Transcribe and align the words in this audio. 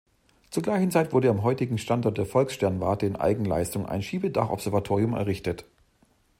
Zur 0.49 0.63
gleichen 0.63 0.89
Zeit 0.89 1.13
wurde 1.13 1.29
am 1.29 1.43
heutigen 1.43 1.77
Standort 1.77 2.17
der 2.17 2.25
Volkssternwarte 2.25 3.05
in 3.05 3.17
Eigenleistung 3.17 3.85
ein 3.85 4.01
Schiebedach-Observatorium 4.01 5.13
errichtet. 5.13 5.63